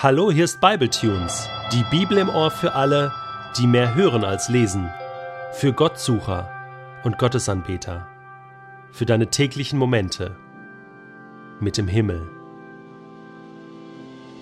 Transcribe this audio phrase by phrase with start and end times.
[0.00, 3.12] Hallo, hier ist Bibletunes, die Bibel im Ohr für alle,
[3.58, 4.88] die mehr hören als lesen,
[5.50, 6.48] für Gottsucher
[7.02, 8.06] und Gottesanbeter,
[8.92, 10.36] für deine täglichen Momente
[11.58, 12.30] mit dem Himmel.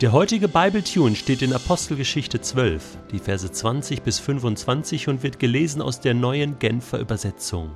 [0.00, 5.82] Der heutige Bibletune steht in Apostelgeschichte 12, die Verse 20 bis 25 und wird gelesen
[5.82, 7.72] aus der neuen Genfer Übersetzung.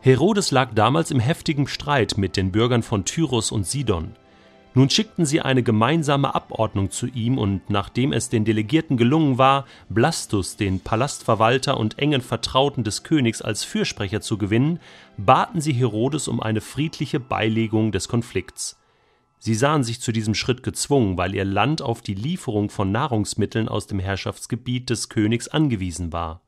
[0.00, 4.16] Herodes lag damals im heftigen Streit mit den Bürgern von Tyrus und Sidon.
[4.76, 9.64] Nun schickten sie eine gemeinsame Abordnung zu ihm, und nachdem es den Delegierten gelungen war,
[9.88, 14.78] Blastus, den Palastverwalter und engen Vertrauten des Königs, als Fürsprecher zu gewinnen,
[15.16, 18.78] baten sie Herodes um eine friedliche Beilegung des Konflikts.
[19.38, 23.70] Sie sahen sich zu diesem Schritt gezwungen, weil ihr Land auf die Lieferung von Nahrungsmitteln
[23.70, 26.42] aus dem Herrschaftsgebiet des Königs angewiesen war.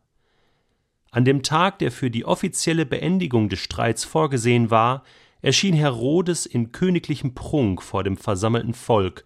[1.10, 5.02] An dem Tag, der für die offizielle Beendigung des Streits vorgesehen war,
[5.42, 9.24] erschien Herodes in königlichem Prunk vor dem versammelten Volk,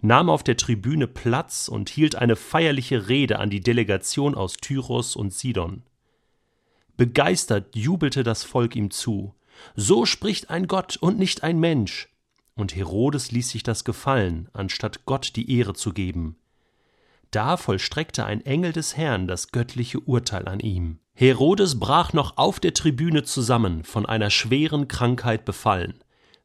[0.00, 5.16] nahm auf der Tribüne Platz und hielt eine feierliche Rede an die Delegation aus Tyros
[5.16, 5.82] und Sidon.
[6.96, 9.34] Begeistert jubelte das Volk ihm zu.
[9.76, 12.08] So spricht ein Gott und nicht ein Mensch.
[12.54, 16.36] Und Herodes ließ sich das gefallen, anstatt Gott die Ehre zu geben.
[17.30, 20.98] Da vollstreckte ein Engel des Herrn das göttliche Urteil an ihm.
[21.14, 25.94] Herodes brach noch auf der Tribüne zusammen, von einer schweren Krankheit befallen.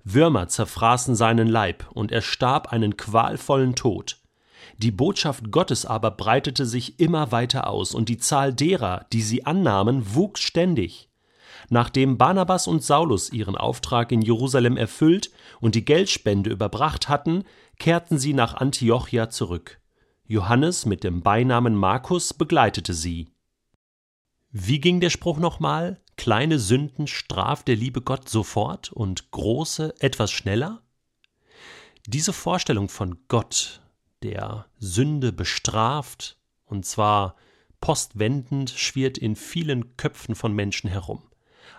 [0.03, 4.17] Würmer zerfraßen seinen Leib, und er starb einen qualvollen Tod.
[4.77, 9.45] Die Botschaft Gottes aber breitete sich immer weiter aus, und die Zahl derer, die sie
[9.45, 11.09] annahmen, wuchs ständig.
[11.69, 17.43] Nachdem Barnabas und Saulus ihren Auftrag in Jerusalem erfüllt und die Geldspende überbracht hatten,
[17.79, 19.79] kehrten sie nach Antiochia zurück.
[20.25, 23.29] Johannes mit dem Beinamen Markus begleitete sie.
[24.59, 26.01] Wie ging der Spruch nochmal?
[26.15, 30.81] Kleine Sünden straft der liebe Gott sofort und große etwas schneller?
[32.07, 33.83] Diese Vorstellung von Gott,
[34.23, 37.35] der Sünde bestraft, und zwar
[37.81, 41.21] postwendend, schwirrt in vielen Köpfen von Menschen herum.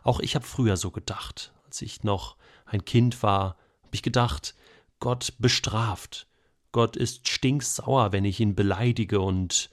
[0.04, 1.52] Auch ich habe früher so gedacht.
[1.66, 4.54] Als ich noch ein Kind war, habe ich gedacht,
[5.00, 6.28] Gott bestraft.
[6.70, 9.68] Gott ist stinksauer, wenn ich ihn beleidige und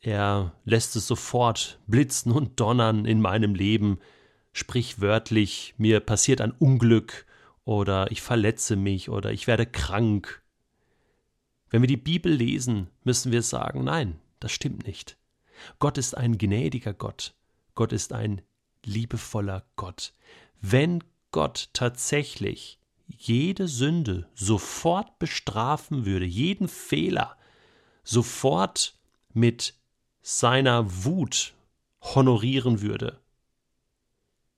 [0.00, 3.98] er lässt es sofort blitzen und donnern in meinem Leben,
[4.52, 7.26] sprichwörtlich, mir passiert ein Unglück
[7.64, 10.42] oder ich verletze mich oder ich werde krank.
[11.70, 15.18] Wenn wir die Bibel lesen, müssen wir sagen, nein, das stimmt nicht.
[15.78, 17.34] Gott ist ein gnädiger Gott.
[17.74, 18.42] Gott ist ein
[18.84, 20.14] liebevoller Gott.
[20.60, 27.36] Wenn Gott tatsächlich jede Sünde sofort bestrafen würde, jeden Fehler
[28.04, 28.98] sofort
[29.32, 29.77] mit
[30.30, 31.54] seiner Wut
[32.02, 33.18] honorieren würde,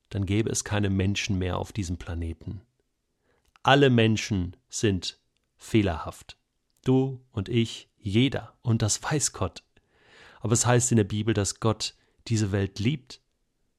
[0.09, 2.63] dann gäbe es keine Menschen mehr auf diesem Planeten.
[3.63, 5.21] Alle Menschen sind
[5.59, 6.37] fehlerhaft.
[6.85, 9.63] Du und ich, jeder, und das weiß Gott.
[10.41, 11.95] Aber es heißt in der Bibel, dass Gott
[12.27, 13.21] diese Welt liebt,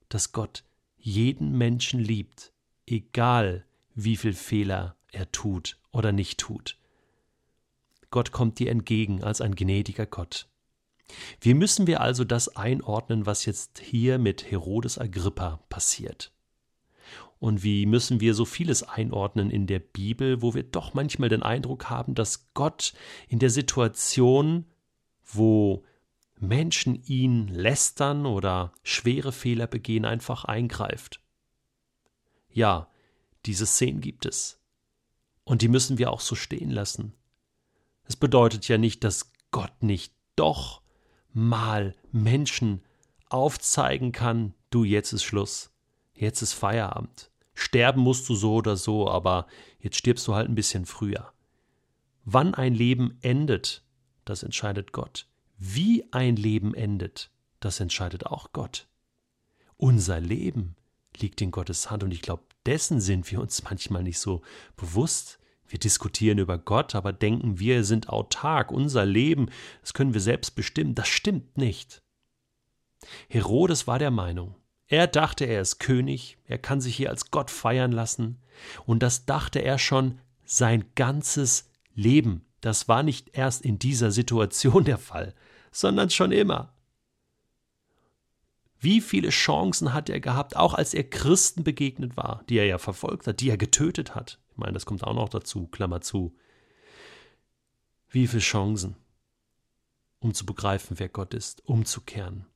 [0.07, 0.63] dass Gott
[0.97, 2.53] jeden Menschen liebt,
[2.87, 3.65] egal
[3.95, 6.77] wie viel Fehler er tut oder nicht tut.
[8.11, 10.47] Gott kommt dir entgegen als ein gnädiger Gott.
[11.39, 16.31] Wie müssen wir also das einordnen, was jetzt hier mit Herodes Agrippa passiert?
[17.39, 21.41] Und wie müssen wir so vieles einordnen in der Bibel, wo wir doch manchmal den
[21.41, 22.93] Eindruck haben, dass Gott
[23.29, 24.65] in der Situation,
[25.25, 25.83] wo
[26.39, 31.19] Menschen ihn lästern oder schwere Fehler begehen, einfach eingreift?
[32.51, 32.89] Ja,
[33.45, 34.59] diese Szenen gibt es.
[35.43, 37.13] Und die müssen wir auch so stehen lassen.
[38.03, 40.80] Es bedeutet ja nicht, dass Gott nicht doch
[41.33, 42.81] mal Menschen
[43.29, 45.71] aufzeigen kann, du, jetzt ist Schluss,
[46.13, 47.31] jetzt ist Feierabend.
[47.53, 49.47] Sterben musst du so oder so, aber
[49.79, 51.33] jetzt stirbst du halt ein bisschen früher.
[52.23, 53.83] Wann ein Leben endet,
[54.25, 55.27] das entscheidet Gott.
[55.57, 58.87] Wie ein Leben endet, das entscheidet auch Gott.
[59.77, 60.75] Unser Leben
[61.17, 64.41] liegt in Gottes Hand und ich glaube, dessen sind wir uns manchmal nicht so
[64.75, 65.39] bewusst.
[65.71, 70.51] Wir diskutieren über Gott, aber denken, wir sind autark, unser Leben, das können wir selbst
[70.51, 70.95] bestimmen.
[70.95, 72.03] Das stimmt nicht.
[73.29, 74.55] Herodes war der Meinung,
[74.87, 78.41] er dachte, er ist König, er kann sich hier als Gott feiern lassen,
[78.85, 82.45] und das dachte er schon sein ganzes Leben.
[82.59, 85.33] Das war nicht erst in dieser Situation der Fall,
[85.71, 86.73] sondern schon immer.
[88.83, 92.79] Wie viele Chancen hat er gehabt, auch als er Christen begegnet war, die er ja
[92.79, 94.39] verfolgt hat, die er getötet hat?
[94.49, 96.35] Ich meine, das kommt auch noch dazu, Klammer zu.
[98.09, 98.95] Wie viele Chancen,
[100.19, 102.47] um zu begreifen, wer Gott ist, umzukehren.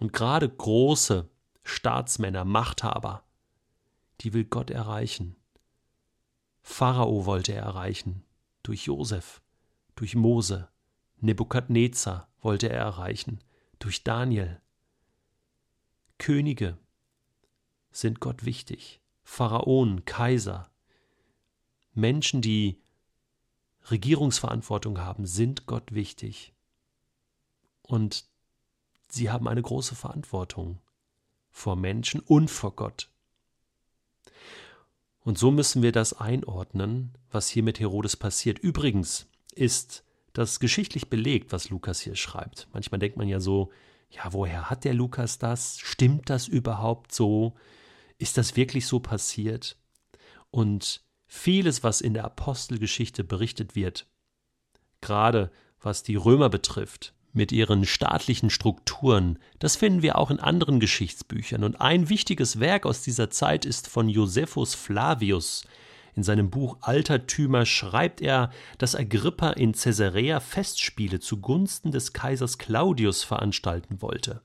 [0.00, 1.30] Und gerade große
[1.62, 3.22] Staatsmänner, Machthaber,
[4.22, 5.36] die will Gott erreichen.
[6.62, 8.24] Pharao wollte er erreichen
[8.64, 9.40] durch Josef,
[9.94, 10.68] durch Mose,
[11.20, 13.38] Nebukadnezar wollte er erreichen,
[13.78, 14.60] durch Daniel.
[16.18, 16.78] Könige
[17.90, 20.70] sind Gott wichtig, Pharaonen, Kaiser,
[21.92, 22.78] Menschen, die
[23.90, 26.52] Regierungsverantwortung haben, sind Gott wichtig.
[27.82, 28.26] Und
[29.08, 30.80] sie haben eine große Verantwortung
[31.50, 33.08] vor Menschen und vor Gott.
[35.20, 38.58] Und so müssen wir das einordnen, was hier mit Herodes passiert.
[38.58, 42.68] Übrigens ist das geschichtlich belegt, was Lukas hier schreibt.
[42.72, 43.72] Manchmal denkt man ja so,
[44.10, 45.78] ja, woher hat der Lukas das?
[45.78, 47.54] Stimmt das überhaupt so?
[48.18, 49.76] Ist das wirklich so passiert?
[50.50, 54.06] Und vieles, was in der Apostelgeschichte berichtet wird,
[55.00, 55.50] gerade
[55.80, 61.64] was die Römer betrifft, mit ihren staatlichen Strukturen, das finden wir auch in anderen Geschichtsbüchern.
[61.64, 65.64] Und ein wichtiges Werk aus dieser Zeit ist von Josephus Flavius.
[66.16, 73.22] In seinem Buch Altertümer schreibt er, dass Agrippa in Caesarea Festspiele zugunsten des Kaisers Claudius
[73.22, 74.40] veranstalten wollte.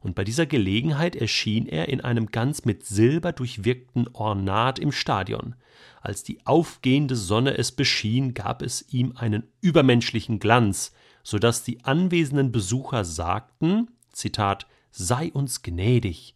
[0.00, 5.54] Und bei dieser Gelegenheit erschien er in einem ganz mit Silber durchwirkten Ornat im Stadion.
[6.00, 10.92] Als die aufgehende Sonne es beschien, gab es ihm einen übermenschlichen Glanz,
[11.22, 16.34] so dass die anwesenden Besucher sagten, Zitat, sei uns gnädig.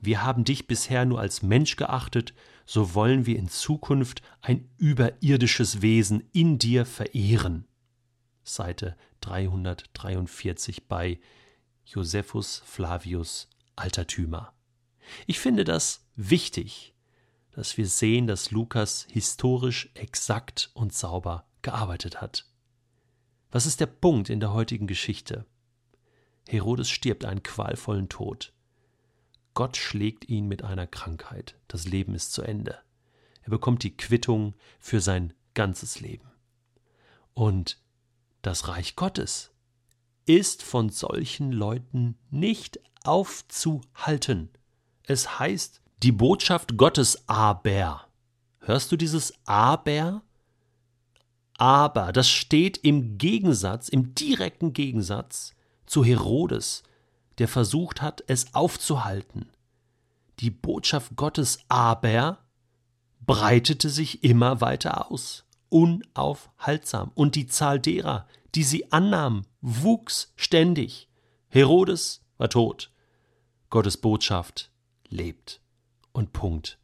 [0.00, 2.34] Wir haben dich bisher nur als Mensch geachtet,
[2.66, 7.66] so wollen wir in Zukunft ein überirdisches Wesen in dir verehren.
[8.44, 11.20] Seite 343 bei
[11.84, 14.52] Josephus Flavius Altertümer.
[15.26, 16.94] Ich finde das wichtig,
[17.52, 22.46] dass wir sehen, dass Lukas historisch exakt und sauber gearbeitet hat.
[23.50, 25.46] Was ist der Punkt in der heutigen Geschichte?
[26.48, 28.52] Herodes stirbt einen qualvollen Tod.
[29.54, 31.56] Gott schlägt ihn mit einer Krankheit.
[31.68, 32.78] Das Leben ist zu Ende.
[33.42, 36.30] Er bekommt die Quittung für sein ganzes Leben.
[37.34, 37.78] Und
[38.42, 39.50] das Reich Gottes
[40.26, 44.50] ist von solchen Leuten nicht aufzuhalten.
[45.04, 48.06] Es heißt die Botschaft Gottes aber.
[48.60, 50.22] Hörst du dieses aber?
[51.58, 55.54] Aber, das steht im Gegensatz, im direkten Gegensatz
[55.86, 56.82] zu Herodes,
[57.38, 59.50] der versucht hat, es aufzuhalten.
[60.40, 62.38] Die Botschaft Gottes aber
[63.20, 71.08] breitete sich immer weiter aus, unaufhaltsam, und die Zahl derer, die sie annahmen, wuchs ständig.
[71.48, 72.90] Herodes war tot.
[73.70, 74.70] Gottes Botschaft
[75.08, 75.60] lebt.
[76.12, 76.78] Und Punkt.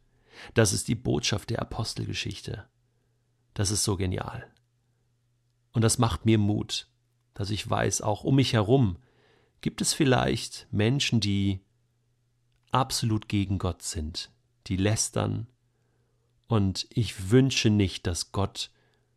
[0.53, 2.67] Das ist die Botschaft der Apostelgeschichte.
[3.53, 4.47] Das ist so genial.
[5.71, 6.87] Und das macht mir Mut,
[7.33, 8.97] dass ich weiß, auch um mich herum
[9.61, 11.59] gibt es vielleicht Menschen, die
[12.71, 14.31] absolut gegen Gott sind,
[14.67, 15.47] die lästern.
[16.47, 18.71] Und ich wünsche nicht, dass Gott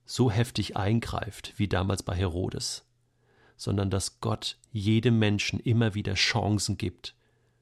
[0.05, 2.85] so heftig eingreift wie damals bei Herodes,
[3.57, 7.15] sondern dass Gott jedem Menschen immer wieder Chancen gibt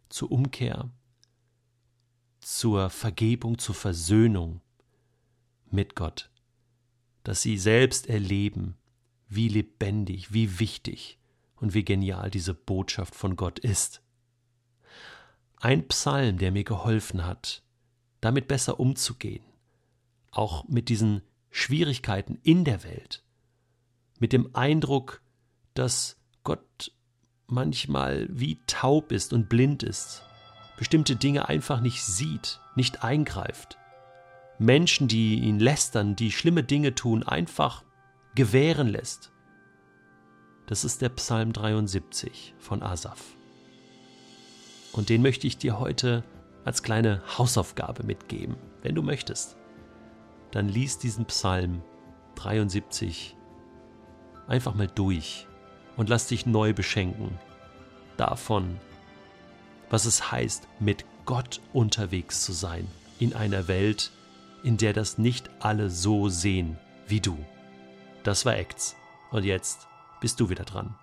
[0.08, 0.90] zur Umkehr,
[2.40, 4.60] zur Vergebung, zur Versöhnung
[5.70, 6.30] mit Gott,
[7.22, 8.76] dass sie selbst erleben,
[9.28, 11.19] wie lebendig, wie wichtig
[11.60, 14.02] und wie genial diese Botschaft von Gott ist.
[15.56, 17.62] Ein Psalm, der mir geholfen hat,
[18.20, 19.44] damit besser umzugehen,
[20.30, 23.22] auch mit diesen Schwierigkeiten in der Welt,
[24.18, 25.22] mit dem Eindruck,
[25.74, 26.92] dass Gott
[27.46, 30.22] manchmal wie taub ist und blind ist,
[30.78, 33.76] bestimmte Dinge einfach nicht sieht, nicht eingreift.
[34.58, 37.84] Menschen, die ihn lästern, die schlimme Dinge tun, einfach
[38.34, 39.32] gewähren lässt.
[40.70, 43.20] Das ist der Psalm 73 von Asaf.
[44.92, 46.22] Und den möchte ich dir heute
[46.64, 49.56] als kleine Hausaufgabe mitgeben, wenn du möchtest.
[50.52, 51.82] Dann lies diesen Psalm
[52.36, 53.36] 73
[54.46, 55.48] einfach mal durch
[55.96, 57.36] und lass dich neu beschenken
[58.16, 58.78] davon,
[59.90, 62.86] was es heißt, mit Gott unterwegs zu sein
[63.18, 64.12] in einer Welt,
[64.62, 67.36] in der das nicht alle so sehen wie du.
[68.22, 68.94] Das war Acts.
[69.32, 69.89] Und jetzt
[70.20, 70.94] bist du wieder dran.